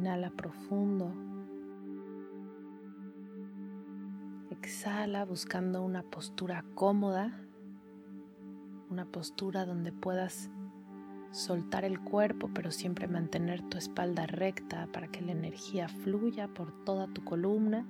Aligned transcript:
Inhala 0.00 0.30
profundo. 0.30 1.12
Exhala 4.50 5.26
buscando 5.26 5.82
una 5.82 6.02
postura 6.02 6.64
cómoda, 6.74 7.38
una 8.88 9.04
postura 9.04 9.66
donde 9.66 9.92
puedas 9.92 10.48
soltar 11.32 11.84
el 11.84 12.00
cuerpo, 12.00 12.48
pero 12.54 12.70
siempre 12.70 13.08
mantener 13.08 13.60
tu 13.68 13.76
espalda 13.76 14.26
recta 14.26 14.88
para 14.90 15.08
que 15.08 15.20
la 15.20 15.32
energía 15.32 15.86
fluya 15.86 16.48
por 16.48 16.72
toda 16.86 17.06
tu 17.06 17.22
columna, 17.22 17.86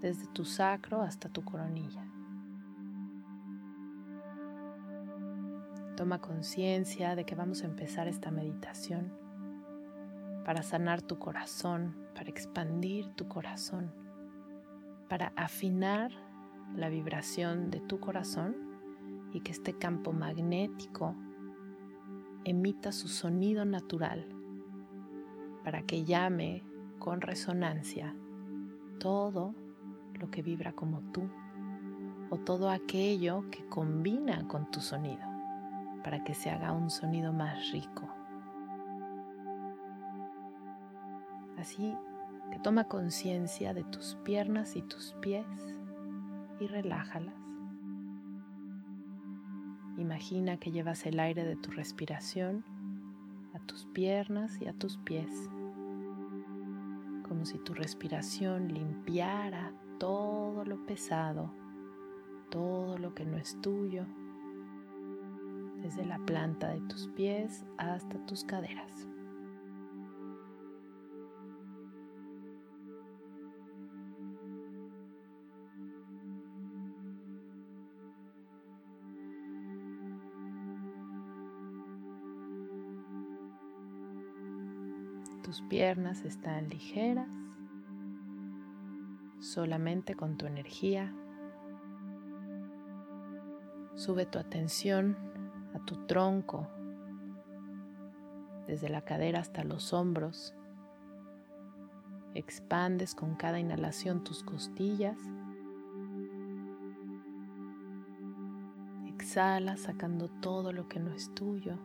desde 0.00 0.26
tu 0.26 0.44
sacro 0.44 1.02
hasta 1.02 1.28
tu 1.28 1.44
coronilla. 1.44 2.04
Toma 5.96 6.20
conciencia 6.20 7.14
de 7.14 7.24
que 7.24 7.36
vamos 7.36 7.62
a 7.62 7.66
empezar 7.66 8.08
esta 8.08 8.32
meditación 8.32 9.21
para 10.44 10.62
sanar 10.62 11.02
tu 11.02 11.18
corazón, 11.18 11.94
para 12.14 12.28
expandir 12.28 13.08
tu 13.14 13.28
corazón, 13.28 13.92
para 15.08 15.32
afinar 15.36 16.10
la 16.74 16.88
vibración 16.88 17.70
de 17.70 17.80
tu 17.80 18.00
corazón 18.00 18.56
y 19.32 19.40
que 19.40 19.52
este 19.52 19.74
campo 19.74 20.12
magnético 20.12 21.14
emita 22.44 22.92
su 22.92 23.08
sonido 23.08 23.64
natural 23.64 24.26
para 25.64 25.82
que 25.82 26.04
llame 26.04 26.64
con 26.98 27.20
resonancia 27.20 28.14
todo 28.98 29.54
lo 30.14 30.30
que 30.30 30.42
vibra 30.42 30.72
como 30.72 31.00
tú 31.12 31.28
o 32.30 32.38
todo 32.38 32.70
aquello 32.70 33.44
que 33.50 33.64
combina 33.66 34.46
con 34.48 34.70
tu 34.70 34.80
sonido 34.80 35.22
para 36.02 36.24
que 36.24 36.34
se 36.34 36.50
haga 36.50 36.72
un 36.72 36.90
sonido 36.90 37.32
más 37.32 37.70
rico. 37.70 38.11
Así 41.62 41.96
que 42.50 42.58
toma 42.58 42.88
conciencia 42.88 43.72
de 43.72 43.84
tus 43.84 44.16
piernas 44.24 44.74
y 44.74 44.82
tus 44.82 45.14
pies 45.20 45.46
y 46.58 46.66
relájalas. 46.66 47.36
Imagina 49.96 50.56
que 50.56 50.72
llevas 50.72 51.06
el 51.06 51.20
aire 51.20 51.44
de 51.44 51.54
tu 51.54 51.70
respiración 51.70 52.64
a 53.54 53.60
tus 53.60 53.86
piernas 53.86 54.60
y 54.60 54.66
a 54.66 54.72
tus 54.72 54.98
pies, 54.98 55.30
como 57.28 57.44
si 57.44 57.58
tu 57.58 57.74
respiración 57.74 58.66
limpiara 58.66 59.72
todo 60.00 60.64
lo 60.64 60.84
pesado, 60.84 61.54
todo 62.50 62.98
lo 62.98 63.14
que 63.14 63.24
no 63.24 63.36
es 63.36 63.56
tuyo, 63.60 64.04
desde 65.80 66.04
la 66.06 66.18
planta 66.18 66.74
de 66.74 66.80
tus 66.88 67.06
pies 67.06 67.64
hasta 67.78 68.18
tus 68.26 68.42
caderas. 68.42 69.11
Tus 85.52 85.60
piernas 85.60 86.24
están 86.24 86.70
ligeras, 86.70 87.28
solamente 89.38 90.14
con 90.14 90.38
tu 90.38 90.46
energía. 90.46 91.12
Sube 93.94 94.24
tu 94.24 94.38
atención 94.38 95.14
a 95.74 95.80
tu 95.80 96.06
tronco, 96.06 96.68
desde 98.66 98.88
la 98.88 99.02
cadera 99.02 99.40
hasta 99.40 99.62
los 99.62 99.92
hombros. 99.92 100.54
Expandes 102.32 103.14
con 103.14 103.34
cada 103.34 103.60
inhalación 103.60 104.24
tus 104.24 104.42
costillas. 104.42 105.18
Exhala 109.06 109.76
sacando 109.76 110.30
todo 110.30 110.72
lo 110.72 110.88
que 110.88 110.98
no 110.98 111.12
es 111.12 111.34
tuyo. 111.34 111.76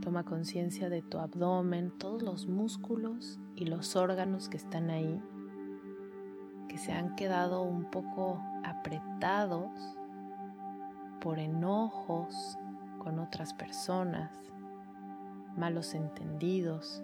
Toma 0.00 0.24
conciencia 0.24 0.88
de 0.88 1.02
tu 1.02 1.18
abdomen, 1.18 1.90
todos 1.90 2.22
los 2.22 2.46
músculos 2.46 3.40
y 3.56 3.64
los 3.64 3.96
órganos 3.96 4.48
que 4.48 4.56
están 4.56 4.90
ahí, 4.90 5.20
que 6.68 6.78
se 6.78 6.92
han 6.92 7.16
quedado 7.16 7.62
un 7.62 7.84
poco 7.90 8.40
apretados 8.64 9.70
por 11.20 11.40
enojos 11.40 12.56
con 12.98 13.18
otras 13.18 13.52
personas, 13.54 14.30
malos 15.56 15.94
entendidos, 15.94 17.02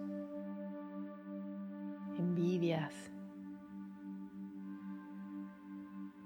envidias. 2.17 2.93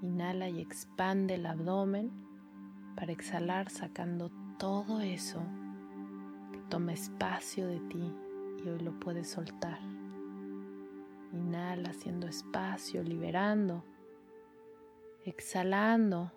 Inhala 0.02 0.48
y 0.50 0.62
expande 0.62 1.36
el 1.36 1.46
abdomen 1.46 2.12
para 2.96 3.12
exhalar 3.12 3.70
sacando 3.70 4.32
todo 4.58 5.02
eso 5.02 5.42
toma 6.70 6.94
espacio 6.94 7.68
de 7.68 7.80
ti 7.82 8.14
y 8.64 8.70
hoy 8.70 8.80
lo 8.80 9.00
puedes 9.00 9.30
soltar. 9.30 9.80
Inhala 11.34 11.90
haciendo 11.90 12.28
espacio, 12.28 13.04
liberando, 13.04 13.84
exhalando 15.26 16.32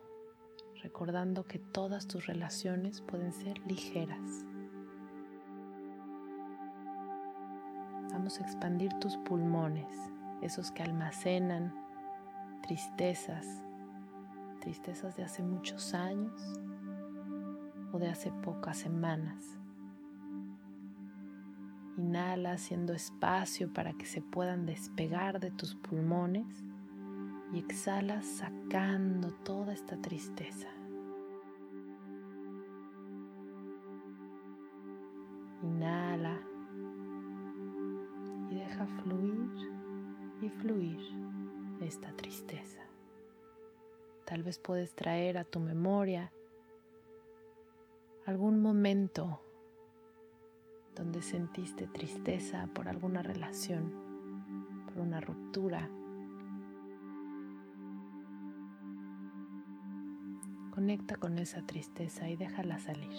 recordando 0.82 1.44
que 1.44 1.58
todas 1.58 2.06
tus 2.06 2.26
relaciones 2.26 3.00
pueden 3.02 3.32
ser 3.32 3.58
ligeras. 3.66 4.44
Vamos 8.10 8.38
a 8.38 8.42
expandir 8.42 8.92
tus 8.94 9.16
pulmones, 9.18 9.94
esos 10.42 10.70
que 10.72 10.82
almacenan 10.82 11.72
tristezas, 12.62 13.46
tristezas 14.60 15.16
de 15.16 15.24
hace 15.24 15.42
muchos 15.42 15.94
años 15.94 16.40
o 17.92 17.98
de 17.98 18.08
hace 18.08 18.30
pocas 18.32 18.76
semanas. 18.78 19.61
Inhala 21.98 22.52
haciendo 22.52 22.94
espacio 22.94 23.72
para 23.72 23.92
que 23.92 24.06
se 24.06 24.22
puedan 24.22 24.64
despegar 24.64 25.40
de 25.40 25.50
tus 25.50 25.74
pulmones 25.74 26.64
y 27.52 27.58
exhala 27.58 28.22
sacando 28.22 29.32
toda 29.44 29.74
esta 29.74 30.00
tristeza. 30.00 30.68
Inhala 35.62 36.40
y 38.50 38.54
deja 38.54 38.86
fluir 38.86 39.50
y 40.40 40.48
fluir 40.48 40.98
esta 41.80 42.10
tristeza. 42.16 42.80
Tal 44.24 44.42
vez 44.42 44.58
puedes 44.58 44.94
traer 44.94 45.36
a 45.36 45.44
tu 45.44 45.60
memoria 45.60 46.32
algún 48.24 48.62
momento 48.62 49.40
donde 50.94 51.22
sentiste 51.22 51.86
tristeza 51.86 52.68
por 52.74 52.88
alguna 52.88 53.22
relación, 53.22 53.92
por 54.86 54.98
una 54.98 55.20
ruptura 55.20 55.88
Conecta 60.72 61.16
con 61.16 61.38
esa 61.38 61.60
tristeza 61.66 62.30
y 62.30 62.36
déjala 62.36 62.78
salir. 62.78 63.12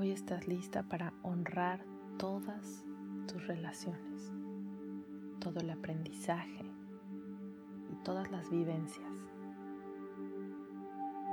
Hoy 0.00 0.12
estás 0.12 0.48
lista 0.48 0.82
para 0.82 1.12
honrar 1.22 1.84
todas 2.16 2.86
tus 3.28 3.46
relaciones, 3.46 4.32
todo 5.40 5.60
el 5.60 5.68
aprendizaje, 5.68 6.64
todas 8.02 8.30
las 8.30 8.48
vivencias. 8.48 9.12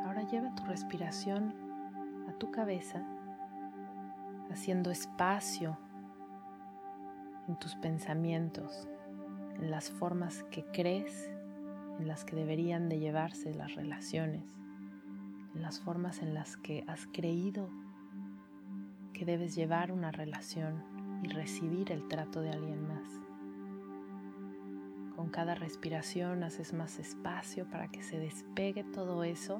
Ahora 0.03 0.23
lleva 0.29 0.53
tu 0.53 0.65
respiración 0.65 1.55
a 2.27 2.33
tu 2.33 2.51
cabeza, 2.51 3.07
haciendo 4.51 4.91
espacio 4.91 5.77
en 7.47 7.57
tus 7.59 7.73
pensamientos, 7.75 8.85
en 9.61 9.71
las 9.71 9.89
formas 9.91 10.43
que 10.51 10.65
crees 10.73 11.31
en 11.99 12.09
las 12.09 12.25
que 12.25 12.35
deberían 12.35 12.89
de 12.89 12.99
llevarse 12.99 13.53
las 13.53 13.75
relaciones, 13.75 14.43
en 15.55 15.61
las 15.61 15.79
formas 15.79 16.21
en 16.21 16.33
las 16.33 16.57
que 16.57 16.83
has 16.85 17.07
creído 17.13 17.69
que 19.17 19.25
debes 19.25 19.55
llevar 19.55 19.91
una 19.91 20.11
relación 20.11 20.83
y 21.23 21.29
recibir 21.29 21.91
el 21.91 22.07
trato 22.07 22.39
de 22.41 22.51
alguien 22.51 22.87
más. 22.87 23.09
Con 25.15 25.29
cada 25.29 25.55
respiración 25.55 26.43
haces 26.43 26.71
más 26.73 26.99
espacio 26.99 27.67
para 27.67 27.87
que 27.87 28.03
se 28.03 28.19
despegue 28.19 28.83
todo 28.83 29.23
eso 29.23 29.59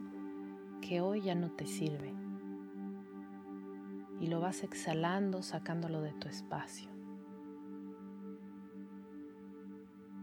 que 0.79 1.01
hoy 1.01 1.21
ya 1.21 1.33
no 1.33 1.51
te 1.51 1.65
sirve. 1.65 2.13
y 4.19 4.25
lo 4.25 4.39
vas 4.39 4.63
exhalando 4.63 5.43
sacándolo 5.43 6.01
de 6.01 6.11
tu 6.13 6.27
espacio. 6.27 6.89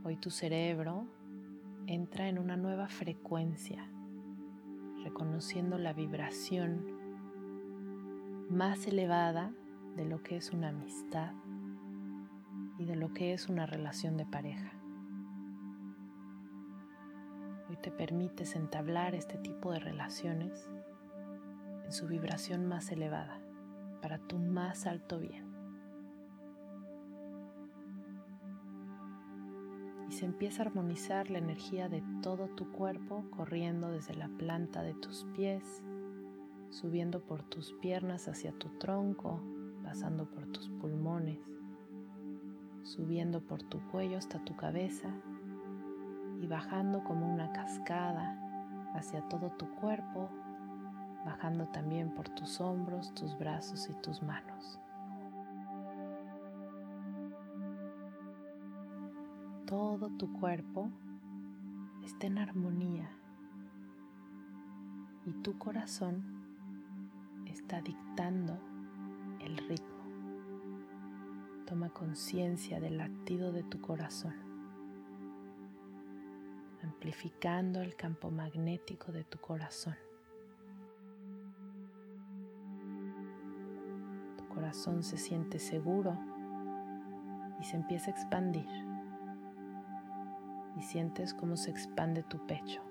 Hoy 0.02 0.16
tu 0.16 0.30
cerebro 0.30 1.06
entra 1.86 2.28
en 2.28 2.40
una 2.40 2.56
nueva 2.56 2.88
frecuencia, 2.88 3.88
reconociendo 5.04 5.78
la 5.78 5.92
vibración 5.92 6.93
más 8.48 8.86
elevada 8.86 9.52
de 9.96 10.04
lo 10.04 10.22
que 10.22 10.36
es 10.36 10.50
una 10.52 10.68
amistad 10.68 11.32
y 12.78 12.84
de 12.84 12.96
lo 12.96 13.12
que 13.12 13.32
es 13.32 13.48
una 13.48 13.66
relación 13.66 14.16
de 14.16 14.26
pareja. 14.26 14.72
Hoy 17.68 17.76
te 17.82 17.90
permites 17.90 18.56
entablar 18.56 19.14
este 19.14 19.38
tipo 19.38 19.72
de 19.72 19.78
relaciones 19.78 20.68
en 21.84 21.92
su 21.92 22.06
vibración 22.06 22.66
más 22.66 22.90
elevada, 22.92 23.40
para 24.02 24.18
tu 24.18 24.38
más 24.38 24.86
alto 24.86 25.18
bien. 25.18 25.52
Y 30.08 30.12
se 30.12 30.26
empieza 30.26 30.62
a 30.62 30.66
armonizar 30.66 31.30
la 31.30 31.38
energía 31.38 31.88
de 31.88 32.02
todo 32.22 32.48
tu 32.48 32.70
cuerpo 32.70 33.24
corriendo 33.30 33.90
desde 33.90 34.14
la 34.14 34.28
planta 34.28 34.82
de 34.82 34.94
tus 34.94 35.24
pies, 35.34 35.82
subiendo 36.74 37.20
por 37.20 37.44
tus 37.44 37.72
piernas 37.74 38.26
hacia 38.26 38.50
tu 38.50 38.68
tronco, 38.78 39.40
pasando 39.84 40.28
por 40.28 40.48
tus 40.48 40.68
pulmones, 40.70 41.38
subiendo 42.82 43.40
por 43.46 43.62
tu 43.62 43.78
cuello 43.90 44.18
hasta 44.18 44.44
tu 44.44 44.56
cabeza 44.56 45.08
y 46.40 46.48
bajando 46.48 47.04
como 47.04 47.32
una 47.32 47.52
cascada 47.52 48.40
hacia 48.94 49.22
todo 49.28 49.52
tu 49.52 49.70
cuerpo, 49.76 50.28
bajando 51.24 51.68
también 51.68 52.12
por 52.12 52.28
tus 52.30 52.60
hombros, 52.60 53.14
tus 53.14 53.38
brazos 53.38 53.88
y 53.88 53.94
tus 54.02 54.20
manos. 54.20 54.80
Todo 59.64 60.10
tu 60.18 60.32
cuerpo 60.32 60.90
está 62.02 62.26
en 62.26 62.38
armonía 62.38 63.08
y 65.24 65.32
tu 65.34 65.56
corazón 65.56 66.33
está 67.64 67.80
dictando 67.80 68.58
el 69.40 69.56
ritmo. 69.56 70.04
Toma 71.66 71.88
conciencia 71.88 72.78
del 72.78 72.98
latido 72.98 73.52
de 73.52 73.62
tu 73.62 73.80
corazón, 73.80 74.34
amplificando 76.82 77.80
el 77.80 77.96
campo 77.96 78.30
magnético 78.30 79.12
de 79.12 79.24
tu 79.24 79.38
corazón. 79.38 79.96
Tu 84.36 84.46
corazón 84.48 85.02
se 85.02 85.16
siente 85.16 85.58
seguro 85.58 86.18
y 87.58 87.64
se 87.64 87.76
empieza 87.76 88.10
a 88.10 88.14
expandir. 88.14 88.68
Y 90.76 90.82
sientes 90.82 91.32
cómo 91.32 91.56
se 91.56 91.70
expande 91.70 92.24
tu 92.24 92.44
pecho. 92.46 92.82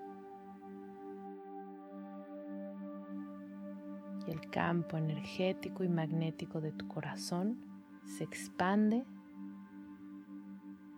Campo 4.47 4.97
energético 4.97 5.83
y 5.83 5.89
magnético 5.89 6.61
de 6.61 6.71
tu 6.71 6.87
corazón 6.87 7.57
se 8.05 8.23
expande 8.23 9.05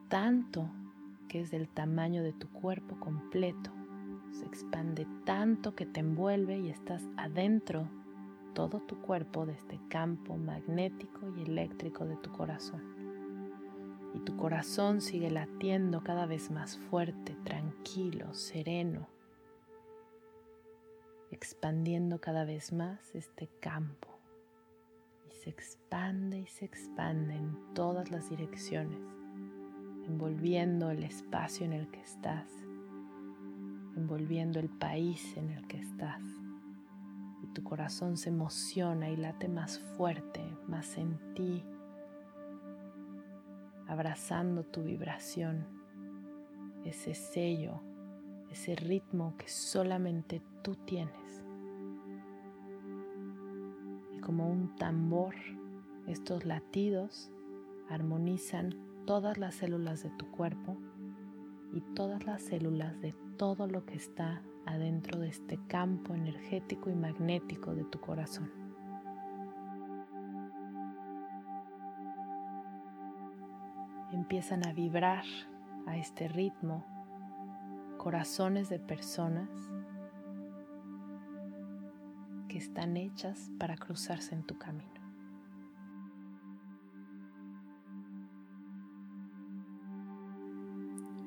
tanto 0.08 0.70
que 1.28 1.42
es 1.42 1.52
del 1.52 1.68
tamaño 1.68 2.24
de 2.24 2.34
tu 2.34 2.50
cuerpo 2.50 3.00
completo. 3.00 3.72
Se 4.32 4.46
expande 4.46 5.08
tanto 5.26 5.76
que 5.76 5.86
te 5.86 6.00
envuelve 6.00 6.60
y 6.60 6.70
estás 6.70 7.04
adentro 7.18 7.90
todo 8.54 8.80
tu 8.82 9.02
cuerpo 9.02 9.46
de 9.46 9.54
este 9.54 9.80
campo 9.90 10.38
magnético 10.38 11.34
y 11.38 11.44
eléctrico 11.44 12.06
de 12.06 12.16
tu 12.18 12.32
corazón. 12.32 12.82
Y 14.14 14.20
tu 14.20 14.38
corazón 14.38 15.02
sigue 15.02 15.30
latiendo 15.30 16.02
cada 16.02 16.26
vez 16.26 16.50
más 16.50 16.78
fuerte, 16.78 17.36
tranquilo, 17.44 18.34
sereno, 18.34 19.08
expandiendo 21.32 22.22
cada 22.22 22.46
vez 22.46 22.72
más 22.72 23.14
este 23.14 23.50
campo 23.60 24.16
se 25.46 25.52
expande 25.52 26.40
y 26.40 26.48
se 26.48 26.66
expande 26.66 27.36
en 27.36 27.56
todas 27.76 28.10
las 28.10 28.32
direcciones, 28.32 28.98
envolviendo 30.08 30.90
el 30.90 31.04
espacio 31.04 31.68
en 31.68 31.74
el 31.74 31.88
que 31.92 32.02
estás, 32.02 32.48
envolviendo 33.96 34.60
el 34.60 34.70
país 34.70 35.38
en 35.38 35.52
el 35.52 35.68
que 35.68 35.78
estás. 35.78 36.24
Y 37.44 37.48
tu 37.54 37.64
corazón 37.64 38.18
se 38.18 38.30
emociona 38.30 39.12
y 39.12 39.18
late 39.18 39.48
más 39.48 39.78
fuerte, 39.78 40.42
más 40.68 40.98
en 40.98 41.20
ti, 41.36 41.64
abrazando 43.88 44.64
tu 44.64 44.82
vibración, 44.82 45.68
ese 46.86 47.14
sello, 47.14 47.82
ese 48.56 48.74
ritmo 48.78 49.36
que 49.38 49.50
solamente 49.50 50.42
tú 50.64 50.76
tienes 50.86 51.44
como 54.22 54.50
un 54.50 54.74
tambor, 54.78 55.36
estos 56.08 56.46
latidos 56.46 57.30
armonizan 57.90 58.74
todas 59.06 59.38
las 59.38 59.56
células 59.56 60.04
de 60.04 60.10
tu 60.12 60.32
cuerpo 60.32 60.78
y 61.74 61.82
todas 61.96 62.26
las 62.26 62.44
células 62.44 63.00
de 63.02 63.14
todo 63.38 63.68
lo 63.68 63.86
que 63.86 63.96
está 63.96 64.42
adentro 64.66 65.20
de 65.20 65.28
este 65.28 65.60
campo 65.68 66.16
energético 66.16 66.90
y 66.90 66.96
magnético 66.96 67.76
de 67.76 67.84
tu 67.84 68.00
corazón. 68.00 68.50
Empiezan 74.14 74.66
a 74.66 74.72
vibrar 74.72 75.26
a 75.88 75.98
este 75.98 76.30
ritmo 76.30 76.95
corazones 78.06 78.70
de 78.70 78.78
personas 78.78 79.50
están 82.58 82.98
hechas 82.98 83.52
para 83.60 83.76
cruzarse 83.76 84.34
en 84.34 84.44
tu 84.44 84.58
camino. 84.58 84.92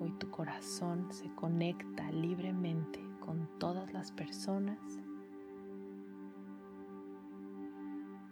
Hoy 0.01 0.13
tu 0.19 0.31
corazón 0.31 1.13
se 1.13 1.29
conecta 1.35 2.11
libremente 2.13 3.01
con 3.21 3.49
todas 3.59 3.93
las 3.93 4.11
personas 4.13 4.79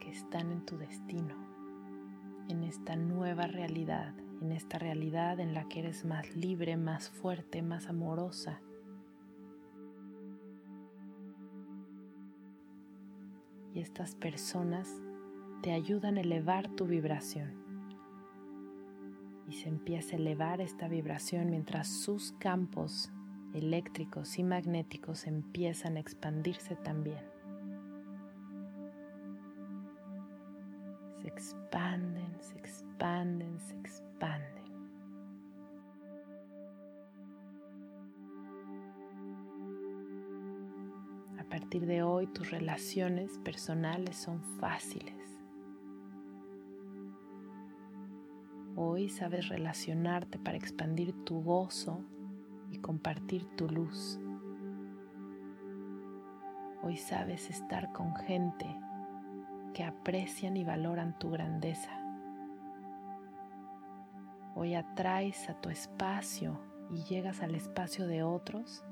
que 0.00 0.10
están 0.10 0.52
en 0.52 0.64
tu 0.64 0.78
destino, 0.78 1.34
en 2.48 2.62
esta 2.62 2.96
nueva 2.96 3.46
realidad, 3.46 4.14
en 4.40 4.52
esta 4.52 4.78
realidad 4.78 5.40
en 5.40 5.54
la 5.54 5.68
que 5.68 5.80
eres 5.80 6.04
más 6.04 6.34
libre, 6.36 6.76
más 6.76 7.10
fuerte, 7.10 7.62
más 7.62 7.88
amorosa, 7.88 8.60
y 13.76 13.80
estas 13.80 14.14
personas 14.14 14.88
te 15.62 15.72
ayudan 15.72 16.16
a 16.16 16.22
elevar 16.22 16.66
tu 16.76 16.86
vibración. 16.86 17.52
Y 19.46 19.52
se 19.52 19.68
empieza 19.68 20.16
a 20.16 20.18
elevar 20.18 20.62
esta 20.62 20.88
vibración 20.88 21.50
mientras 21.50 21.86
sus 21.86 22.32
campos 22.32 23.12
eléctricos 23.52 24.38
y 24.38 24.44
magnéticos 24.44 25.26
empiezan 25.26 25.98
a 25.98 26.00
expandirse 26.00 26.74
también. 26.76 27.22
Se 31.20 31.28
expanden, 31.28 32.34
se 32.40 32.56
expanden, 32.56 33.60
se 33.60 33.74
expanden. 33.74 33.85
Partir 41.66 41.86
de 41.86 42.04
hoy 42.04 42.28
tus 42.28 42.52
relaciones 42.52 43.38
personales 43.38 44.16
son 44.16 44.40
fáciles. 44.60 45.16
Hoy 48.76 49.08
sabes 49.08 49.48
relacionarte 49.48 50.38
para 50.38 50.56
expandir 50.56 51.12
tu 51.24 51.42
gozo 51.42 52.04
y 52.70 52.78
compartir 52.78 53.48
tu 53.56 53.68
luz. 53.68 54.20
Hoy 56.84 56.96
sabes 56.96 57.50
estar 57.50 57.92
con 57.92 58.14
gente 58.14 58.66
que 59.74 59.82
aprecian 59.82 60.56
y 60.56 60.62
valoran 60.62 61.18
tu 61.18 61.30
grandeza. 61.30 61.90
Hoy 64.54 64.76
atraes 64.76 65.50
a 65.50 65.60
tu 65.60 65.68
espacio 65.68 66.60
y 66.92 67.02
llegas 67.02 67.42
al 67.42 67.56
espacio 67.56 68.06
de 68.06 68.22
otros 68.22 68.84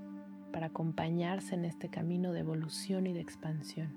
para 0.54 0.66
acompañarse 0.66 1.56
en 1.56 1.64
este 1.64 1.88
camino 1.88 2.30
de 2.32 2.38
evolución 2.38 3.08
y 3.08 3.12
de 3.12 3.18
expansión. 3.18 3.92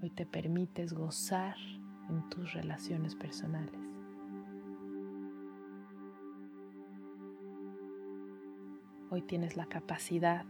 Hoy 0.00 0.10
te 0.10 0.24
permites 0.24 0.92
gozar 0.92 1.56
en 2.08 2.28
tus 2.28 2.52
relaciones 2.52 3.16
personales. 3.16 3.74
Hoy 9.10 9.22
tienes 9.22 9.56
la 9.56 9.66
capacidad 9.66 10.44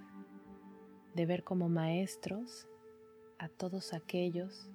de 1.14 1.24
ver 1.24 1.42
como 1.42 1.70
maestros 1.70 2.68
a 3.38 3.48
todos 3.48 3.94
aquellos 3.94 4.68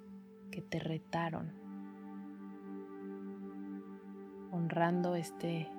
que 0.49 0.63
te 0.63 0.79
retaron, 0.79 1.51
honrando 4.51 5.13
este 5.13 5.69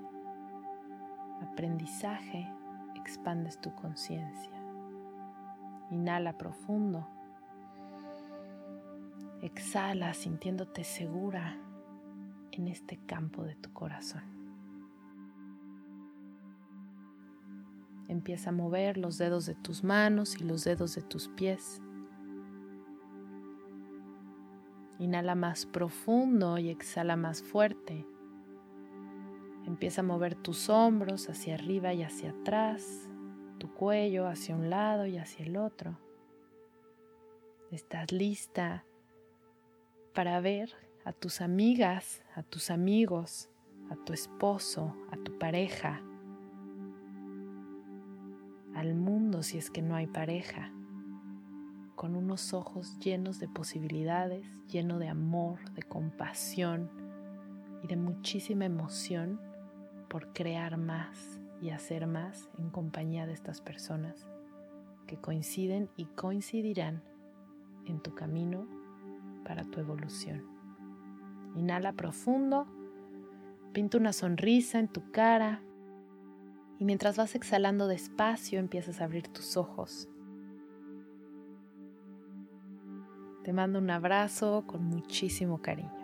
aprendizaje, 1.40 2.48
expandes 3.02 3.60
tu 3.60 3.74
conciencia. 3.74 4.52
Inhala 5.90 6.38
profundo. 6.38 7.06
Exhala 9.42 10.14
sintiéndote 10.14 10.84
segura 10.84 11.58
en 12.52 12.68
este 12.68 12.98
campo 13.06 13.42
de 13.42 13.56
tu 13.56 13.72
corazón. 13.72 14.22
Empieza 18.08 18.50
a 18.50 18.52
mover 18.52 18.98
los 18.98 19.18
dedos 19.18 19.46
de 19.46 19.54
tus 19.54 19.82
manos 19.82 20.36
y 20.40 20.44
los 20.44 20.64
dedos 20.64 20.94
de 20.94 21.02
tus 21.02 21.28
pies. 21.28 21.82
Inhala 24.98 25.34
más 25.34 25.66
profundo 25.66 26.58
y 26.58 26.68
exhala 26.68 27.16
más 27.16 27.42
fuerte. 27.42 28.06
Empieza 29.82 30.02
a 30.02 30.04
mover 30.04 30.36
tus 30.36 30.68
hombros 30.68 31.28
hacia 31.28 31.54
arriba 31.54 31.92
y 31.92 32.04
hacia 32.04 32.30
atrás, 32.30 33.10
tu 33.58 33.74
cuello 33.74 34.28
hacia 34.28 34.54
un 34.54 34.70
lado 34.70 35.06
y 35.06 35.18
hacia 35.18 35.44
el 35.44 35.56
otro. 35.56 35.98
Estás 37.72 38.12
lista 38.12 38.84
para 40.14 40.38
ver 40.38 40.72
a 41.04 41.12
tus 41.12 41.40
amigas, 41.40 42.22
a 42.36 42.44
tus 42.44 42.70
amigos, 42.70 43.50
a 43.90 43.96
tu 43.96 44.12
esposo, 44.12 44.94
a 45.10 45.16
tu 45.16 45.36
pareja, 45.36 46.00
al 48.76 48.94
mundo 48.94 49.42
si 49.42 49.58
es 49.58 49.68
que 49.68 49.82
no 49.82 49.96
hay 49.96 50.06
pareja, 50.06 50.70
con 51.96 52.14
unos 52.14 52.54
ojos 52.54 53.00
llenos 53.00 53.40
de 53.40 53.48
posibilidades, 53.48 54.46
lleno 54.68 55.00
de 55.00 55.08
amor, 55.08 55.58
de 55.72 55.82
compasión 55.82 56.88
y 57.82 57.88
de 57.88 57.96
muchísima 57.96 58.64
emoción 58.64 59.40
por 60.12 60.34
crear 60.34 60.76
más 60.76 61.40
y 61.62 61.70
hacer 61.70 62.06
más 62.06 62.50
en 62.58 62.68
compañía 62.68 63.24
de 63.26 63.32
estas 63.32 63.62
personas 63.62 64.28
que 65.06 65.16
coinciden 65.16 65.88
y 65.96 66.04
coincidirán 66.04 67.02
en 67.86 67.98
tu 68.02 68.14
camino 68.14 68.66
para 69.42 69.64
tu 69.64 69.80
evolución. 69.80 70.44
Inhala 71.56 71.94
profundo, 71.94 72.66
pinta 73.72 73.96
una 73.96 74.12
sonrisa 74.12 74.78
en 74.78 74.88
tu 74.88 75.10
cara 75.12 75.62
y 76.78 76.84
mientras 76.84 77.16
vas 77.16 77.34
exhalando 77.34 77.88
despacio 77.88 78.58
empiezas 78.58 79.00
a 79.00 79.04
abrir 79.04 79.28
tus 79.28 79.56
ojos. 79.56 80.10
Te 83.44 83.54
mando 83.54 83.78
un 83.78 83.88
abrazo 83.88 84.64
con 84.66 84.84
muchísimo 84.84 85.62
cariño. 85.62 86.01